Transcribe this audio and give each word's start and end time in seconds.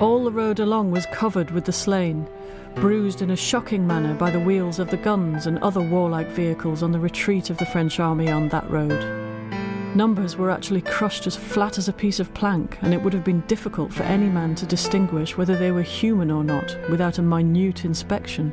All 0.00 0.24
the 0.24 0.32
road 0.32 0.58
along 0.58 0.90
was 0.90 1.06
covered 1.06 1.52
with 1.52 1.64
the 1.64 1.72
slain, 1.72 2.28
bruised 2.74 3.22
in 3.22 3.30
a 3.30 3.36
shocking 3.36 3.86
manner 3.86 4.12
by 4.12 4.30
the 4.30 4.40
wheels 4.40 4.80
of 4.80 4.90
the 4.90 4.96
guns 4.96 5.46
and 5.46 5.58
other 5.58 5.80
warlike 5.80 6.28
vehicles 6.28 6.82
on 6.82 6.90
the 6.90 6.98
retreat 6.98 7.48
of 7.48 7.58
the 7.58 7.66
French 7.66 8.00
army 8.00 8.28
on 8.28 8.48
that 8.48 8.68
road. 8.68 9.04
Numbers 9.94 10.36
were 10.36 10.50
actually 10.50 10.80
crushed 10.80 11.28
as 11.28 11.36
flat 11.36 11.78
as 11.78 11.88
a 11.88 11.92
piece 11.92 12.18
of 12.18 12.34
plank, 12.34 12.76
and 12.82 12.92
it 12.92 13.00
would 13.00 13.12
have 13.12 13.22
been 13.22 13.42
difficult 13.42 13.92
for 13.92 14.02
any 14.02 14.28
man 14.28 14.56
to 14.56 14.66
distinguish 14.66 15.36
whether 15.36 15.56
they 15.56 15.70
were 15.70 15.82
human 15.82 16.32
or 16.32 16.42
not 16.42 16.76
without 16.90 17.18
a 17.18 17.22
minute 17.22 17.84
inspection. 17.84 18.52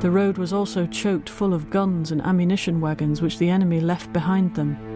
The 0.00 0.10
road 0.10 0.38
was 0.38 0.54
also 0.54 0.86
choked 0.86 1.28
full 1.28 1.52
of 1.52 1.68
guns 1.68 2.10
and 2.10 2.22
ammunition 2.22 2.80
wagons 2.80 3.20
which 3.20 3.36
the 3.36 3.50
enemy 3.50 3.80
left 3.80 4.10
behind 4.14 4.54
them. 4.54 4.93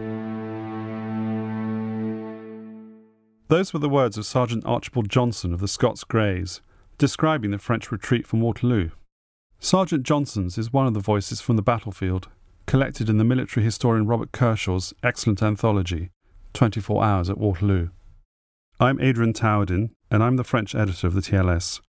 Those 3.49 3.73
were 3.73 3.79
the 3.79 3.89
words 3.89 4.15
of 4.15 4.27
Sergeant 4.27 4.63
Archibald 4.67 5.09
Johnson 5.09 5.55
of 5.55 5.59
the 5.59 5.67
Scots 5.67 6.03
Greys, 6.03 6.61
describing 6.99 7.49
the 7.49 7.57
French 7.57 7.91
retreat 7.91 8.27
from 8.27 8.41
Waterloo. 8.41 8.91
Sergeant 9.59 10.03
Johnson's 10.03 10.59
is 10.59 10.71
one 10.71 10.85
of 10.85 10.93
the 10.93 10.99
voices 10.99 11.41
from 11.41 11.55
the 11.55 11.63
battlefield, 11.63 12.27
collected 12.67 13.09
in 13.09 13.17
the 13.17 13.23
military 13.23 13.63
historian 13.63 14.05
Robert 14.05 14.31
Kershaw's 14.31 14.93
excellent 15.01 15.41
anthology, 15.41 16.11
24 16.53 17.03
Hours 17.03 17.27
at 17.27 17.39
Waterloo. 17.39 17.89
I'm 18.79 19.01
Adrian 19.01 19.33
Tahourdin, 19.33 19.89
and 20.11 20.21
I'm 20.21 20.35
the 20.35 20.43
French 20.43 20.75
editor 20.75 21.07
of 21.07 21.15
the 21.15 21.21
TLS. 21.21 21.81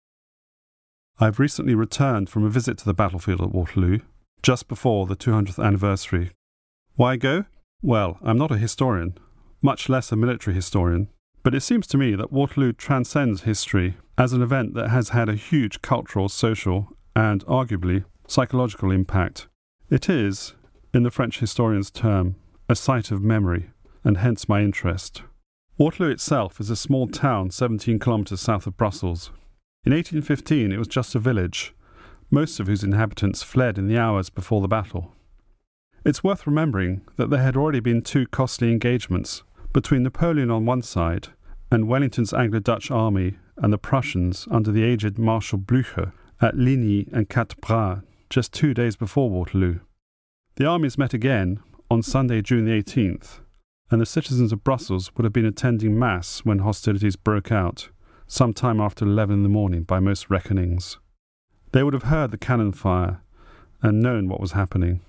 I've 1.18 1.38
recently 1.38 1.74
returned 1.74 2.30
from 2.30 2.46
a 2.46 2.48
visit 2.48 2.78
to 2.78 2.86
the 2.86 2.94
battlefield 2.94 3.42
at 3.42 3.52
Waterloo, 3.52 3.98
just 4.42 4.66
before 4.66 5.04
the 5.04 5.14
200th 5.14 5.62
anniversary. 5.62 6.30
Why 6.94 7.16
go? 7.16 7.44
Well, 7.82 8.16
I'm 8.22 8.38
not 8.38 8.50
a 8.50 8.56
historian, 8.56 9.18
much 9.60 9.90
less 9.90 10.10
a 10.10 10.16
military 10.16 10.56
historian, 10.56 11.10
but 11.42 11.54
it 11.54 11.60
seems 11.60 11.86
to 11.88 11.98
me 11.98 12.14
that 12.14 12.32
Waterloo 12.32 12.72
transcends 12.72 13.42
history 13.42 13.96
as 14.18 14.32
an 14.32 14.42
event 14.42 14.74
that 14.74 14.90
has 14.90 15.10
had 15.10 15.28
a 15.28 15.34
huge 15.34 15.80
cultural, 15.82 16.28
social, 16.28 16.88
and 17.16 17.44
arguably 17.46 18.04
psychological 18.26 18.90
impact. 18.90 19.48
It 19.88 20.08
is, 20.08 20.54
in 20.92 21.02
the 21.02 21.10
French 21.10 21.40
historian's 21.40 21.90
term, 21.90 22.36
a 22.68 22.74
site 22.74 23.10
of 23.10 23.22
memory, 23.22 23.70
and 24.04 24.18
hence 24.18 24.48
my 24.48 24.60
interest. 24.60 25.22
Waterloo 25.78 26.10
itself 26.10 26.60
is 26.60 26.70
a 26.70 26.76
small 26.76 27.08
town 27.08 27.50
17 27.50 27.98
kilometres 27.98 28.40
south 28.40 28.66
of 28.66 28.76
Brussels. 28.76 29.30
In 29.84 29.92
1815 29.92 30.72
it 30.72 30.78
was 30.78 30.88
just 30.88 31.14
a 31.14 31.18
village, 31.18 31.74
most 32.30 32.60
of 32.60 32.66
whose 32.66 32.84
inhabitants 32.84 33.42
fled 33.42 33.78
in 33.78 33.88
the 33.88 33.98
hours 33.98 34.28
before 34.28 34.60
the 34.60 34.68
battle. 34.68 35.14
It's 36.04 36.22
worth 36.22 36.46
remembering 36.46 37.00
that 37.16 37.30
there 37.30 37.42
had 37.42 37.56
already 37.56 37.80
been 37.80 38.02
two 38.02 38.26
costly 38.26 38.70
engagements 38.70 39.42
between 39.72 40.02
Napoleon 40.02 40.50
on 40.50 40.66
one 40.66 40.82
side 40.82 41.28
and 41.70 41.88
Wellington's 41.88 42.34
Anglo 42.34 42.58
Dutch 42.58 42.90
army 42.90 43.36
and 43.56 43.72
the 43.72 43.78
Prussians 43.78 44.48
under 44.50 44.72
the 44.72 44.82
aged 44.82 45.18
Marshal 45.18 45.58
Blücher 45.58 46.12
at 46.40 46.56
Ligny 46.56 47.06
and 47.12 47.28
Quatre 47.28 47.56
Bras 47.60 48.00
just 48.28 48.52
two 48.52 48.74
days 48.74 48.96
before 48.96 49.30
Waterloo. 49.30 49.80
The 50.56 50.66
armies 50.66 50.98
met 50.98 51.14
again 51.14 51.60
on 51.90 52.02
Sunday, 52.02 52.42
June 52.42 52.64
the 52.64 52.82
18th, 52.82 53.40
and 53.90 54.00
the 54.00 54.06
citizens 54.06 54.52
of 54.52 54.64
Brussels 54.64 55.10
would 55.16 55.24
have 55.24 55.32
been 55.32 55.44
attending 55.44 55.98
Mass 55.98 56.40
when 56.40 56.60
hostilities 56.60 57.16
broke 57.16 57.50
out, 57.50 57.88
some 58.26 58.52
time 58.52 58.80
after 58.80 59.04
11 59.04 59.38
in 59.38 59.42
the 59.42 59.48
morning 59.48 59.82
by 59.82 59.98
most 59.98 60.30
reckonings. 60.30 60.98
They 61.72 61.82
would 61.82 61.94
have 61.94 62.04
heard 62.04 62.30
the 62.30 62.38
cannon 62.38 62.72
fire 62.72 63.22
and 63.82 64.00
known 64.00 64.28
what 64.28 64.40
was 64.40 64.52
happening. 64.52 65.00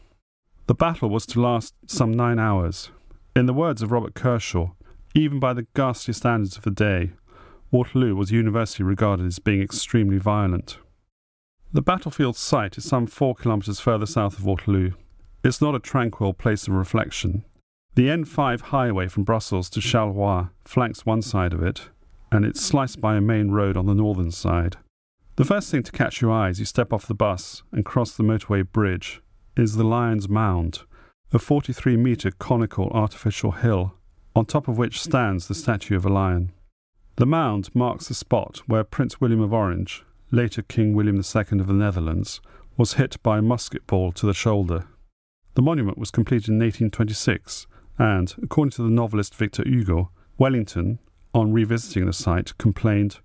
The 0.68 0.74
battle 0.76 1.10
was 1.10 1.26
to 1.28 1.42
last 1.42 1.74
some 1.86 2.12
nine 2.12 2.40
hours. 2.40 2.92
In 3.34 3.46
the 3.46 3.54
words 3.54 3.82
of 3.82 3.94
Robert 3.94 4.14
Kershaw, 4.14 4.72
even 5.16 5.40
by 5.40 5.54
the 5.54 5.66
ghastly 5.74 6.14
standards 6.14 6.58
of 6.58 6.64
the 6.64 6.72
day, 6.72 7.12
Waterloo 7.72 8.14
was 8.14 8.32
universally 8.32 8.86
regarded 8.86 9.26
as 9.26 9.40
being 9.40 9.62
extremely 9.62 10.18
violent. 10.18 10.80
The 11.72 11.82
battlefield 11.82 12.36
site 12.36 12.78
is 12.78 12.84
some 12.84 13.08
four 13.08 13.34
kilometres 13.34 13.80
further 13.80 14.06
south 14.06 14.38
of 14.38 14.46
Waterloo. 14.46 14.92
It's 15.46 15.62
not 15.62 15.76
a 15.76 15.80
tranquil 15.80 16.34
place 16.34 16.68
of 16.68 16.74
reflection. 16.74 17.46
The 17.96 18.10
N5 18.10 18.62
highway 18.62 19.08
from 19.08 19.24
Brussels 19.24 19.70
to 19.72 19.80
Charleroi 19.80 20.50
flanks 20.66 21.06
one 21.06 21.22
side 21.22 21.54
of 21.54 21.64
it, 21.64 21.90
and 22.34 22.44
it's 22.44 22.62
sliced 22.62 23.00
by 23.00 23.16
a 23.16 23.22
main 23.22 23.52
road 23.52 23.78
on 23.78 23.86
the 23.86 23.96
northern 23.96 24.32
side. 24.32 24.76
The 25.38 25.46
first 25.46 25.72
thing 25.72 25.84
to 25.84 25.92
catch 25.94 26.22
your 26.22 26.32
eye 26.32 26.50
as 26.50 26.60
you 26.60 26.66
step 26.66 26.92
off 26.92 27.08
the 27.08 27.14
bus 27.14 27.64
and 27.72 27.86
cross 27.86 28.12
the 28.12 28.24
motorway 28.24 28.70
bridge 28.70 29.22
is 29.56 29.78
the 29.78 29.86
Lion's 29.86 30.28
Mound, 30.28 30.82
a 31.34 31.40
43 31.40 31.96
metre 31.96 32.32
conical 32.32 32.90
artificial 32.90 33.52
hill 33.52 33.94
on 34.36 34.46
top 34.46 34.68
of 34.68 34.78
which 34.78 35.02
stands 35.02 35.48
the 35.48 35.56
statue 35.56 35.96
of 35.96 36.06
a 36.06 36.10
lion. 36.10 36.52
The 37.16 37.26
mound 37.26 37.70
marks 37.74 38.08
the 38.08 38.14
spot 38.14 38.62
where 38.66 38.84
Prince 38.84 39.22
William 39.22 39.42
of 39.42 39.54
Orange, 39.54 40.04
later 40.30 40.62
King 40.62 40.94
William 40.94 41.18
II 41.18 41.60
of 41.60 41.68
the 41.68 41.74
Netherlands, 41.74 42.42
was 42.78 42.94
hit 42.94 43.22
by 43.24 43.38
a 43.38 43.42
musket 43.42 43.88
ball 43.88 44.12
to 44.14 44.26
the 44.26 44.34
shoulder. 44.34 44.88
The 45.54 45.62
monument 45.62 45.98
was 45.98 46.12
completed 46.12 46.50
in 46.50 46.60
1826, 46.60 47.68
and, 47.98 48.34
according 48.42 48.72
to 48.72 48.84
the 48.84 48.90
novelist 48.90 49.36
Victor 49.36 49.64
Hugo, 49.66 50.10
Wellington, 50.38 51.00
on 51.34 51.54
revisiting 51.54 52.06
the 52.06 52.14
site, 52.14 52.58
complained, 52.58 53.20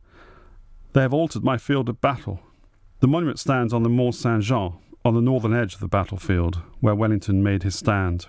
They 0.93 1.03
have 1.03 1.15
altered 1.15 1.45
my 1.45 1.57
field 1.57 1.89
of 1.89 2.01
battle. 2.01 2.41
The 3.01 3.09
monument 3.09 3.39
stands 3.39 3.73
on 3.73 3.83
the 3.83 3.89
Mont 3.89 4.15
Saint 4.15 4.43
Jean, 4.43 4.75
on 5.07 5.15
the 5.15 5.21
northern 5.21 5.55
edge 5.55 5.73
of 5.73 5.79
the 5.79 5.87
battlefield, 5.87 6.61
where 6.81 6.95
Wellington 6.95 7.41
made 7.41 7.63
his 7.63 7.77
stand. 7.77 8.27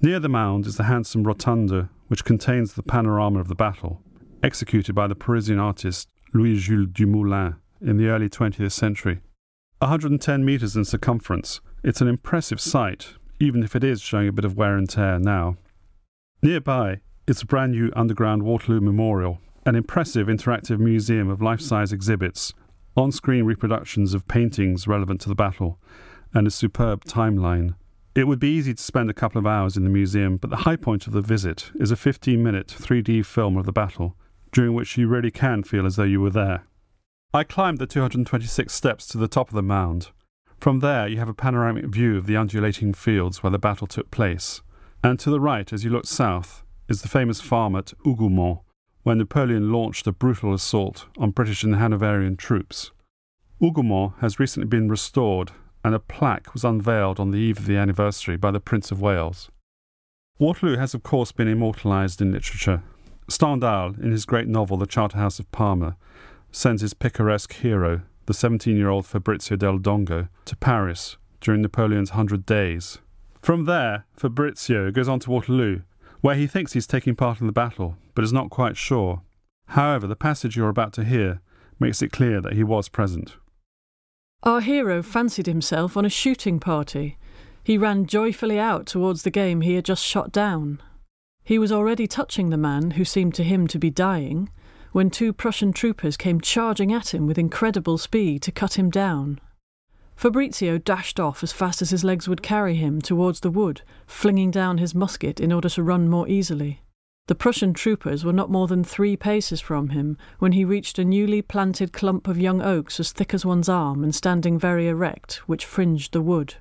Near 0.00 0.18
the 0.18 0.28
mound 0.28 0.64
is 0.64 0.78
the 0.78 0.84
handsome 0.84 1.24
rotunda, 1.24 1.90
which 2.06 2.24
contains 2.24 2.72
the 2.72 2.82
panorama 2.82 3.38
of 3.38 3.48
the 3.48 3.54
battle, 3.54 4.00
executed 4.42 4.94
by 4.94 5.06
the 5.06 5.14
Parisian 5.14 5.58
artist 5.58 6.08
Louis 6.32 6.58
Jules 6.58 6.88
Dumoulin 6.90 7.56
in 7.82 7.98
the 7.98 8.08
early 8.08 8.30
20th 8.30 8.72
century. 8.72 9.20
110 9.80 10.42
metres 10.42 10.74
in 10.74 10.86
circumference, 10.86 11.60
it's 11.84 12.00
an 12.00 12.08
impressive 12.08 12.62
sight, 12.62 13.08
even 13.38 13.62
if 13.62 13.76
it 13.76 13.84
is 13.84 14.00
showing 14.00 14.26
a 14.26 14.32
bit 14.32 14.46
of 14.46 14.56
wear 14.56 14.74
and 14.74 14.88
tear 14.88 15.18
now. 15.18 15.58
Nearby 16.42 17.00
is 17.26 17.40
the 17.40 17.46
brand 17.46 17.72
new 17.72 17.92
underground 17.94 18.42
Waterloo 18.42 18.80
Memorial, 18.80 19.38
an 19.66 19.74
impressive 19.74 20.28
interactive 20.28 20.78
museum 20.78 21.28
of 21.28 21.42
life 21.42 21.60
size 21.60 21.92
exhibits, 21.92 22.54
on 22.98 23.12
screen 23.12 23.44
reproductions 23.44 24.12
of 24.12 24.28
paintings 24.28 24.86
relevant 24.86 25.20
to 25.22 25.28
the 25.28 25.34
battle, 25.34 25.78
and 26.34 26.46
a 26.46 26.50
superb 26.50 27.04
timeline 27.04 27.74
it 28.18 28.26
would 28.26 28.40
be 28.40 28.48
easy 28.48 28.74
to 28.74 28.82
spend 28.82 29.08
a 29.08 29.14
couple 29.14 29.38
of 29.38 29.46
hours 29.46 29.76
in 29.76 29.84
the 29.84 29.90
museum, 29.90 30.38
but 30.38 30.50
the 30.50 30.56
high 30.56 30.74
point 30.74 31.06
of 31.06 31.12
the 31.12 31.20
visit 31.20 31.70
is 31.78 31.92
a 31.92 31.96
15 31.96 32.42
minute 32.42 32.66
3D 32.66 33.24
film 33.24 33.56
of 33.56 33.64
the 33.64 33.70
battle, 33.70 34.16
during 34.50 34.74
which 34.74 34.98
you 34.98 35.06
really 35.06 35.30
can 35.30 35.62
feel 35.62 35.86
as 35.86 35.94
though 35.94 36.02
you 36.02 36.20
were 36.20 36.30
there. 36.30 36.64
I 37.32 37.44
climbed 37.44 37.78
the 37.78 37.86
226 37.86 38.74
steps 38.74 39.06
to 39.08 39.18
the 39.18 39.28
top 39.28 39.50
of 39.50 39.54
the 39.54 39.62
mound. 39.62 40.10
From 40.58 40.80
there, 40.80 41.06
you 41.06 41.18
have 41.18 41.28
a 41.28 41.34
panoramic 41.34 41.84
view 41.84 42.16
of 42.16 42.26
the 42.26 42.36
undulating 42.36 42.92
fields 42.92 43.40
where 43.40 43.52
the 43.52 43.58
battle 43.58 43.86
took 43.86 44.10
place. 44.10 44.62
And 45.04 45.20
to 45.20 45.30
the 45.30 45.38
right, 45.38 45.72
as 45.72 45.84
you 45.84 45.90
look 45.90 46.06
south, 46.06 46.64
is 46.88 47.02
the 47.02 47.08
famous 47.08 47.40
farm 47.40 47.76
at 47.76 47.92
Hougoumont, 48.04 48.62
where 49.08 49.16
Napoleon 49.16 49.72
launched 49.72 50.06
a 50.06 50.12
brutal 50.12 50.52
assault 50.52 51.06
on 51.16 51.30
British 51.30 51.64
and 51.64 51.76
Hanoverian 51.76 52.36
troops. 52.36 52.90
Hougoumont 53.58 54.12
has 54.18 54.38
recently 54.38 54.68
been 54.68 54.90
restored 54.90 55.50
and 55.82 55.94
a 55.94 55.98
plaque 55.98 56.52
was 56.52 56.62
unveiled 56.62 57.18
on 57.18 57.30
the 57.30 57.38
eve 57.38 57.56
of 57.56 57.64
the 57.64 57.78
anniversary 57.78 58.36
by 58.36 58.50
the 58.50 58.60
Prince 58.60 58.90
of 58.90 59.00
Wales. 59.00 59.50
Waterloo 60.38 60.76
has, 60.76 60.92
of 60.92 61.04
course, 61.04 61.32
been 61.32 61.48
immortalised 61.48 62.20
in 62.20 62.32
literature, 62.32 62.82
Stendhal, 63.30 63.94
in 63.98 64.10
his 64.10 64.26
great 64.26 64.46
novel 64.46 64.76
The 64.76 64.84
Charterhouse 64.84 65.38
of 65.38 65.50
Parma, 65.52 65.96
sends 66.52 66.82
his 66.82 66.92
picaresque 66.92 67.54
hero, 67.54 68.02
the 68.26 68.34
17 68.34 68.76
year 68.76 68.90
old 68.90 69.06
Fabrizio 69.06 69.56
del 69.56 69.78
Dongo, 69.78 70.28
to 70.44 70.54
Paris 70.54 71.16
during 71.40 71.62
Napoleon's 71.62 72.10
Hundred 72.10 72.44
Days. 72.44 72.98
From 73.40 73.64
there, 73.64 74.04
Fabrizio 74.12 74.90
goes 74.90 75.08
on 75.08 75.18
to 75.20 75.30
Waterloo, 75.30 75.80
where 76.20 76.34
he 76.34 76.46
thinks 76.46 76.74
he's 76.74 76.86
taking 76.86 77.16
part 77.16 77.40
in 77.40 77.46
the 77.46 77.52
battle, 77.54 77.96
but 78.18 78.24
is 78.24 78.32
not 78.32 78.50
quite 78.50 78.76
sure. 78.76 79.22
However, 79.66 80.08
the 80.08 80.16
passage 80.16 80.56
you're 80.56 80.68
about 80.68 80.92
to 80.94 81.04
hear 81.04 81.40
makes 81.78 82.02
it 82.02 82.10
clear 82.10 82.40
that 82.40 82.54
he 82.54 82.64
was 82.64 82.88
present. 82.88 83.36
Our 84.42 84.60
hero 84.60 85.04
fancied 85.04 85.46
himself 85.46 85.96
on 85.96 86.04
a 86.04 86.08
shooting 86.08 86.58
party. 86.58 87.16
He 87.62 87.78
ran 87.78 88.06
joyfully 88.06 88.58
out 88.58 88.86
towards 88.86 89.22
the 89.22 89.30
game 89.30 89.60
he 89.60 89.74
had 89.74 89.84
just 89.84 90.04
shot 90.04 90.32
down. 90.32 90.82
He 91.44 91.60
was 91.60 91.70
already 91.70 92.08
touching 92.08 92.50
the 92.50 92.56
man 92.56 92.90
who 92.90 93.04
seemed 93.04 93.36
to 93.36 93.44
him 93.44 93.68
to 93.68 93.78
be 93.78 93.88
dying 93.88 94.50
when 94.90 95.10
two 95.10 95.32
Prussian 95.32 95.72
troopers 95.72 96.16
came 96.16 96.40
charging 96.40 96.92
at 96.92 97.14
him 97.14 97.24
with 97.28 97.38
incredible 97.38 97.98
speed 97.98 98.42
to 98.42 98.50
cut 98.50 98.76
him 98.76 98.90
down. 98.90 99.40
Fabrizio 100.16 100.76
dashed 100.76 101.20
off 101.20 101.44
as 101.44 101.52
fast 101.52 101.82
as 101.82 101.90
his 101.90 102.02
legs 102.02 102.28
would 102.28 102.42
carry 102.42 102.74
him 102.74 103.00
towards 103.00 103.38
the 103.38 103.50
wood, 103.52 103.82
flinging 104.08 104.50
down 104.50 104.78
his 104.78 104.92
musket 104.92 105.38
in 105.38 105.52
order 105.52 105.68
to 105.68 105.84
run 105.84 106.08
more 106.08 106.26
easily. 106.26 106.80
The 107.28 107.34
Prussian 107.34 107.74
troopers 107.74 108.24
were 108.24 108.32
not 108.32 108.50
more 108.50 108.66
than 108.66 108.82
three 108.82 109.14
paces 109.14 109.60
from 109.60 109.90
him 109.90 110.16
when 110.38 110.52
he 110.52 110.64
reached 110.64 110.98
a 110.98 111.04
newly 111.04 111.42
planted 111.42 111.92
clump 111.92 112.26
of 112.26 112.40
young 112.40 112.62
oaks 112.62 112.98
as 112.98 113.12
thick 113.12 113.34
as 113.34 113.44
one's 113.44 113.68
arm 113.68 114.02
and 114.02 114.14
standing 114.14 114.58
very 114.58 114.88
erect, 114.88 115.46
which 115.46 115.66
fringed 115.66 116.12
the 116.12 116.22
wood. 116.22 116.54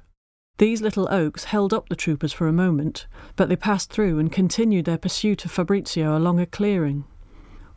These 0.57 0.81
little 0.81 1.07
oaks 1.09 1.45
held 1.45 1.73
up 1.73 1.87
the 1.87 1.95
troopers 1.95 2.33
for 2.33 2.49
a 2.49 2.53
moment, 2.53 3.07
but 3.37 3.47
they 3.47 3.55
passed 3.55 3.93
through 3.93 4.19
and 4.19 4.29
continued 4.29 4.83
their 4.83 4.97
pursuit 4.97 5.45
of 5.45 5.51
Fabrizio 5.51 6.17
along 6.17 6.41
a 6.41 6.45
clearing. 6.45 7.05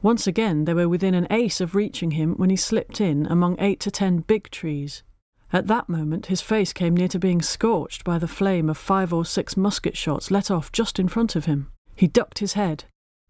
Once 0.03 0.27
again 0.27 0.65
they 0.65 0.75
were 0.75 0.89
within 0.89 1.15
an 1.15 1.29
ace 1.31 1.61
of 1.61 1.77
reaching 1.77 2.11
him 2.13 2.35
when 2.39 2.51
he 2.51 2.57
slipped 2.57 3.01
in 3.01 3.25
among 3.27 3.55
eight 3.61 3.79
to 3.81 3.93
ten 3.93 4.19
big 4.19 4.51
trees. 4.51 5.05
At 5.53 5.69
that 5.69 5.89
moment 5.89 6.27
his 6.27 6.41
face 6.41 6.73
came 6.73 6.97
near 6.97 7.09
to 7.09 7.21
being 7.21 7.41
scorched 7.41 8.03
by 8.03 8.19
the 8.19 8.27
flame 8.27 8.69
of 8.69 8.77
five 8.77 9.13
or 9.13 9.25
six 9.25 9.57
musket 9.57 9.97
shots 9.97 10.33
let 10.33 10.51
off 10.51 10.73
just 10.73 10.99
in 10.99 11.07
front 11.07 11.37
of 11.37 11.45
him. 11.45 11.71
He 12.00 12.06
ducked 12.06 12.38
his 12.38 12.55
head. 12.55 12.85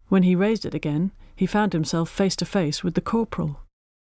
When 0.07 0.23
he 0.23 0.33
raised 0.33 0.65
it 0.65 0.73
again, 0.73 1.11
he 1.35 1.45
found 1.45 1.73
himself 1.73 2.09
face 2.09 2.37
to 2.37 2.45
face 2.45 2.85
with 2.85 2.93
the 2.93 3.01
corporal. 3.01 3.59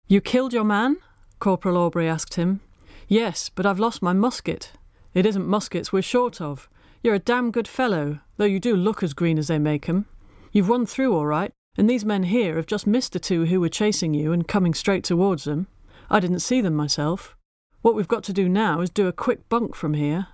You 0.09 0.21
killed 0.21 0.53
your 0.53 0.65
man? 0.65 0.97
Corporal 1.39 1.77
Aubry 1.77 2.09
asked 2.09 2.35
him. 2.35 2.59
Yes, 3.07 3.49
but 3.49 3.65
I've 3.65 3.79
lost 3.79 4.03
my 4.03 4.13
musket. 4.13 4.73
It 5.15 5.25
isn't 5.25 5.47
muskets 5.47 5.93
we're 5.93 6.03
short 6.03 6.41
of. 6.41 6.69
You're 7.01 7.15
a 7.15 7.21
damn 7.21 7.53
good 7.53 7.69
fellow, 7.69 8.19
though 8.39 8.45
you 8.45 8.59
do 8.59 8.75
look 8.75 9.05
as 9.05 9.15
green 9.15 9.39
as 9.39 9.47
they 9.47 9.61
make 9.61 9.89
'em. 9.89 10.07
You've 10.51 10.69
run 10.69 10.85
through 10.85 11.15
all 11.15 11.27
right, 11.27 11.53
and 11.79 11.89
these 11.89 12.05
men 12.05 12.25
here 12.25 12.57
have 12.57 12.67
just 12.67 12.89
missed 12.89 13.13
the 13.13 13.21
two 13.21 13.45
who 13.45 13.61
were 13.61 13.69
chasing 13.69 14.15
you 14.15 14.33
and 14.33 14.49
coming 14.49 14.75
straight 14.75 15.05
towards 15.05 15.45
them. 15.45 15.69
I 16.11 16.19
didn't 16.19 16.41
see 16.41 16.61
them 16.61 16.75
myself. 16.75 17.37
What 17.83 17.95
we've 17.95 18.09
got 18.09 18.25
to 18.25 18.33
do 18.33 18.49
now 18.49 18.81
is 18.81 18.91
do 18.91 19.07
a 19.07 19.13
quick 19.13 19.49
bunk 19.49 19.77
from 19.77 19.95
here 19.95 20.27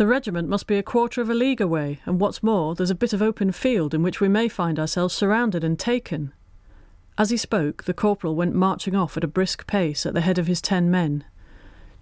the 0.00 0.06
regiment 0.06 0.48
must 0.48 0.66
be 0.66 0.78
a 0.78 0.82
quarter 0.82 1.20
of 1.20 1.28
a 1.28 1.34
league 1.34 1.60
away, 1.60 2.00
and 2.06 2.18
what's 2.18 2.42
more, 2.42 2.74
there's 2.74 2.88
a 2.88 2.94
bit 2.94 3.12
of 3.12 3.20
open 3.20 3.52
field 3.52 3.92
in 3.92 4.02
which 4.02 4.18
we 4.18 4.28
may 4.28 4.48
find 4.48 4.78
ourselves 4.78 5.12
surrounded 5.12 5.62
and 5.62 5.78
taken. 5.78 6.32
As 7.18 7.28
he 7.28 7.36
spoke, 7.36 7.84
the 7.84 7.92
corporal 7.92 8.34
went 8.34 8.54
marching 8.54 8.96
off 8.96 9.18
at 9.18 9.24
a 9.24 9.28
brisk 9.28 9.66
pace 9.66 10.06
at 10.06 10.14
the 10.14 10.22
head 10.22 10.38
of 10.38 10.46
his 10.46 10.62
ten 10.62 10.90
men. 10.90 11.22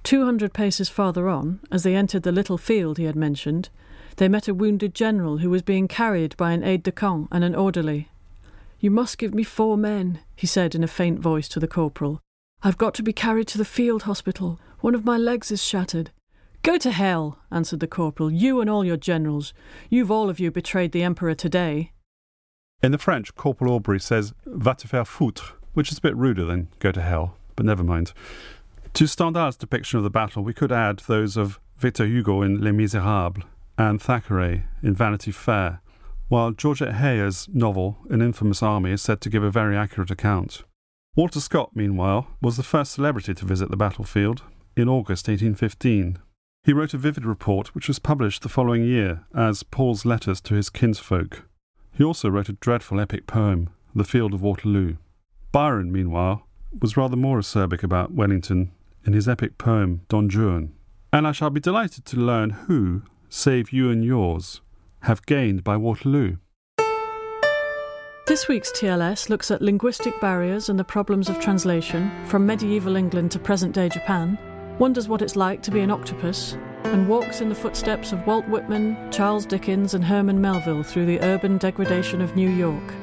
Two 0.04 0.24
hundred 0.24 0.52
paces 0.54 0.88
farther 0.88 1.28
on, 1.28 1.58
as 1.72 1.82
they 1.82 1.96
entered 1.96 2.22
the 2.22 2.30
little 2.30 2.56
field 2.56 2.98
he 2.98 3.04
had 3.04 3.16
mentioned, 3.16 3.68
they 4.18 4.28
met 4.28 4.46
a 4.46 4.54
wounded 4.54 4.94
general 4.94 5.38
who 5.38 5.50
was 5.50 5.62
being 5.62 5.88
carried 5.88 6.36
by 6.36 6.52
an 6.52 6.62
aide 6.62 6.84
de 6.84 6.92
camp 6.92 7.26
and 7.32 7.42
an 7.42 7.56
orderly. 7.56 8.10
You 8.78 8.92
must 8.92 9.18
give 9.18 9.34
me 9.34 9.42
four 9.42 9.76
men, 9.76 10.20
he 10.36 10.46
said 10.46 10.76
in 10.76 10.84
a 10.84 10.86
faint 10.86 11.18
voice 11.18 11.48
to 11.48 11.58
the 11.58 11.66
corporal. 11.66 12.20
I've 12.62 12.78
got 12.78 12.94
to 12.94 13.02
be 13.02 13.12
carried 13.12 13.48
to 13.48 13.58
the 13.58 13.64
field 13.64 14.04
hospital. 14.04 14.60
One 14.82 14.94
of 14.94 15.04
my 15.04 15.16
legs 15.16 15.50
is 15.50 15.64
shattered. 15.64 16.12
Go 16.62 16.76
to 16.78 16.90
hell, 16.90 17.38
answered 17.50 17.80
the 17.80 17.86
corporal, 17.86 18.30
you 18.30 18.60
and 18.60 18.68
all 18.68 18.84
your 18.84 18.96
generals. 18.96 19.54
You've 19.88 20.10
all 20.10 20.28
of 20.28 20.40
you 20.40 20.50
betrayed 20.50 20.92
the 20.92 21.02
Emperor 21.02 21.34
today. 21.34 21.92
In 22.82 22.92
the 22.92 22.98
French, 22.98 23.34
Corporal 23.34 23.80
Aubry 23.80 24.00
says 24.00 24.34
va 24.46 24.74
te 24.74 24.86
faire 24.86 25.04
foutre, 25.04 25.52
which 25.72 25.90
is 25.90 25.98
a 25.98 26.02
bit 26.02 26.16
ruder 26.16 26.44
than 26.44 26.68
go 26.78 26.92
to 26.92 27.00
hell, 27.00 27.36
but 27.56 27.66
never 27.66 27.82
mind. 27.82 28.12
To 28.94 29.06
Stendhal's 29.06 29.56
depiction 29.56 29.98
of 29.98 30.04
the 30.04 30.10
battle, 30.10 30.42
we 30.42 30.54
could 30.54 30.72
add 30.72 31.00
those 31.00 31.36
of 31.36 31.58
Victor 31.76 32.06
Hugo 32.06 32.42
in 32.42 32.60
Les 32.60 32.72
Miserables 32.72 33.44
and 33.76 34.00
Thackeray 34.00 34.64
in 34.82 34.94
Vanity 34.94 35.30
Fair, 35.30 35.80
while 36.28 36.52
Georgette 36.52 36.94
Heyer's 36.94 37.48
novel 37.52 37.98
An 38.10 38.20
Infamous 38.20 38.62
Army 38.62 38.92
is 38.92 39.02
said 39.02 39.20
to 39.22 39.30
give 39.30 39.42
a 39.42 39.50
very 39.50 39.76
accurate 39.76 40.10
account. 40.10 40.62
Walter 41.16 41.40
Scott, 41.40 41.70
meanwhile, 41.74 42.28
was 42.40 42.56
the 42.56 42.62
first 42.62 42.92
celebrity 42.92 43.34
to 43.34 43.44
visit 43.44 43.70
the 43.70 43.76
battlefield 43.76 44.42
in 44.76 44.88
August 44.88 45.26
1815 45.26 46.18
he 46.68 46.74
wrote 46.74 46.92
a 46.92 46.98
vivid 46.98 47.24
report 47.24 47.74
which 47.74 47.88
was 47.88 47.98
published 47.98 48.42
the 48.42 48.48
following 48.50 48.84
year 48.84 49.24
as 49.34 49.62
Paul's 49.62 50.04
Letters 50.04 50.38
to 50.42 50.52
His 50.52 50.68
Kinsfolk. 50.68 51.48
He 51.94 52.04
also 52.04 52.28
wrote 52.28 52.50
a 52.50 52.58
dreadful 52.60 53.00
epic 53.00 53.26
poem, 53.26 53.70
The 53.94 54.04
Field 54.04 54.34
of 54.34 54.42
Waterloo. 54.42 54.96
Byron, 55.50 55.90
meanwhile, 55.90 56.46
was 56.78 56.94
rather 56.94 57.16
more 57.16 57.38
acerbic 57.38 57.82
about 57.82 58.12
Wellington 58.12 58.72
in 59.06 59.14
his 59.14 59.26
epic 59.26 59.56
poem 59.56 60.02
Don 60.10 60.28
Juan. 60.28 60.74
And 61.10 61.26
I 61.26 61.32
shall 61.32 61.48
be 61.48 61.58
delighted 61.58 62.04
to 62.04 62.18
learn 62.18 62.50
who, 62.50 63.00
save 63.30 63.72
you 63.72 63.90
and 63.90 64.04
yours, 64.04 64.60
have 65.04 65.24
gained 65.24 65.64
by 65.64 65.78
Waterloo. 65.78 66.36
This 68.26 68.46
week's 68.46 68.72
TLS 68.72 69.30
looks 69.30 69.50
at 69.50 69.62
linguistic 69.62 70.20
barriers 70.20 70.68
and 70.68 70.78
the 70.78 70.84
problems 70.84 71.30
of 71.30 71.40
translation 71.40 72.10
from 72.26 72.44
medieval 72.44 72.94
England 72.94 73.30
to 73.30 73.38
present 73.38 73.74
day 73.74 73.88
Japan 73.88 74.36
wonders 74.78 75.08
what 75.08 75.22
it's 75.22 75.36
like 75.36 75.62
to 75.62 75.70
be 75.70 75.80
an 75.80 75.90
octopus, 75.90 76.56
and 76.84 77.08
walks 77.08 77.40
in 77.40 77.48
the 77.48 77.54
footsteps 77.54 78.12
of 78.12 78.26
Walt 78.26 78.48
Whitman, 78.48 79.10
Charles 79.10 79.46
Dickens, 79.46 79.94
and 79.94 80.04
Herman 80.04 80.40
Melville 80.40 80.82
through 80.82 81.06
the 81.06 81.20
urban 81.20 81.58
degradation 81.58 82.20
of 82.20 82.36
New 82.36 82.48
York. 82.48 82.94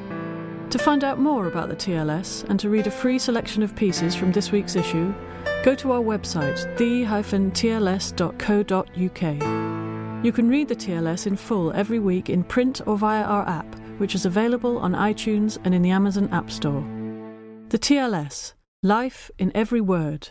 To 0.70 0.78
find 0.78 1.04
out 1.04 1.20
more 1.20 1.46
about 1.46 1.68
the 1.68 1.76
TLS 1.76 2.42
and 2.50 2.58
to 2.60 2.68
read 2.68 2.86
a 2.86 2.90
free 2.90 3.18
selection 3.18 3.62
of 3.62 3.76
pieces 3.76 4.14
from 4.14 4.32
this 4.32 4.50
week's 4.50 4.74
issue, 4.74 5.14
go 5.62 5.74
to 5.76 5.92
our 5.92 6.00
website, 6.00 6.76
the-tls.co.uk. 6.76 7.44
You 10.24 10.32
can 10.32 10.48
read 10.48 10.68
the 10.68 10.74
TLS 10.74 11.26
in 11.26 11.36
full 11.36 11.72
every 11.72 12.00
week 12.00 12.30
in 12.30 12.42
print 12.42 12.80
or 12.86 12.96
via 12.98 13.22
our 13.22 13.48
app, 13.48 13.78
which 13.98 14.14
is 14.14 14.26
available 14.26 14.78
on 14.78 14.92
iTunes 14.92 15.58
and 15.64 15.74
in 15.74 15.82
the 15.82 15.90
Amazon 15.90 16.28
App 16.32 16.50
Store. 16.50 16.84
The 17.68 17.78
TLS 17.78 18.54
Life 18.82 19.30
in 19.38 19.52
Every 19.54 19.80
Word. 19.80 20.30